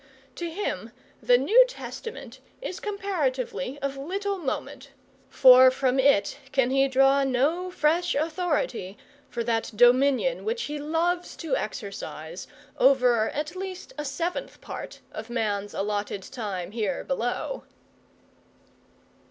To 0.33 0.49
him 0.49 0.89
the 1.21 1.37
New 1.37 1.63
Testament 1.67 2.39
is 2.59 2.79
comparatively 2.79 3.77
of 3.83 3.97
little 3.97 4.39
moment, 4.39 4.89
for 5.29 5.69
from 5.69 5.99
it 5.99 6.39
can 6.51 6.71
he 6.71 6.87
draw 6.87 7.23
no 7.23 7.69
fresh 7.69 8.15
authority 8.15 8.97
for 9.29 9.43
that 9.43 9.69
dominion 9.75 10.43
which 10.43 10.63
he 10.63 10.79
loves 10.79 11.35
to 11.35 11.55
exercise 11.55 12.47
over 12.79 13.29
at 13.29 13.55
least 13.55 13.93
a 13.95 14.03
seventh 14.03 14.59
part 14.59 15.01
of 15.11 15.29
man's 15.29 15.71
allotted 15.75 16.23
time 16.23 16.71
here 16.71 17.03
below. 17.03 17.65